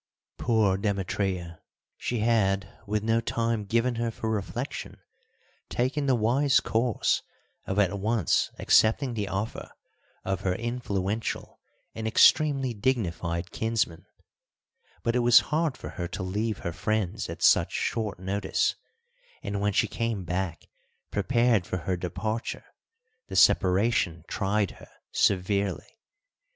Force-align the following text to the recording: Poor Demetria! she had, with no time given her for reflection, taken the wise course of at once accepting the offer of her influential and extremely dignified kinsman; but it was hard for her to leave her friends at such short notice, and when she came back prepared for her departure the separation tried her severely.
Poor 0.39 0.77
Demetria! 0.77 1.61
she 1.95 2.21
had, 2.21 2.67
with 2.87 3.03
no 3.03 3.21
time 3.21 3.65
given 3.65 3.97
her 3.97 4.09
for 4.09 4.31
reflection, 4.31 4.97
taken 5.69 6.07
the 6.07 6.15
wise 6.15 6.59
course 6.59 7.21
of 7.67 7.77
at 7.77 7.99
once 7.99 8.49
accepting 8.57 9.13
the 9.13 9.27
offer 9.27 9.69
of 10.25 10.41
her 10.41 10.55
influential 10.55 11.59
and 11.93 12.07
extremely 12.07 12.73
dignified 12.73 13.51
kinsman; 13.51 14.07
but 15.03 15.15
it 15.15 15.19
was 15.19 15.39
hard 15.51 15.77
for 15.77 15.89
her 15.89 16.07
to 16.07 16.23
leave 16.23 16.57
her 16.57 16.73
friends 16.73 17.29
at 17.29 17.43
such 17.43 17.71
short 17.71 18.17
notice, 18.17 18.73
and 19.43 19.61
when 19.61 19.71
she 19.71 19.87
came 19.87 20.23
back 20.23 20.65
prepared 21.11 21.63
for 21.63 21.77
her 21.77 21.95
departure 21.95 22.65
the 23.27 23.35
separation 23.35 24.23
tried 24.27 24.71
her 24.71 24.89
severely. 25.11 25.99